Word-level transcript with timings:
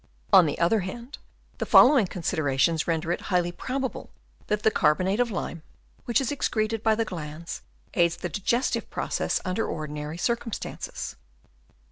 On 0.33 0.47
the 0.47 0.57
other 0.57 0.79
hand, 0.79 1.19
the 1.59 1.65
following 1.67 2.07
considera 2.07 2.57
tions 2.57 2.87
render 2.87 3.11
it 3.11 3.21
highly 3.29 3.51
probable 3.51 4.09
that 4.47 4.63
the 4.63 4.71
carbonate 4.71 5.19
of 5.19 5.29
lime, 5.29 5.61
which 6.05 6.19
is 6.19 6.31
excreted 6.31 6.81
by 6.81 6.95
the 6.95 7.05
glands, 7.05 7.61
aids 7.93 8.15
the 8.15 8.27
digestive 8.29 8.89
process 8.89 9.39
under 9.45 9.67
ordinary 9.67 10.17
circumstances. 10.17 11.17